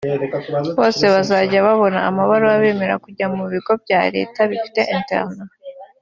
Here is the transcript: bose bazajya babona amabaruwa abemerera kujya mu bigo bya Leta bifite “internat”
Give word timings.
bose 0.79 1.03
bazajya 1.13 1.57
babona 1.67 1.99
amabaruwa 2.09 2.53
abemerera 2.57 2.95
kujya 3.05 3.25
mu 3.35 3.43
bigo 3.51 3.73
bya 3.83 4.01
Leta 4.15 4.39
bifite 4.51 4.79
“internat” 4.95 5.51